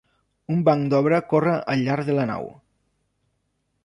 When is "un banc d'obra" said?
0.53-1.19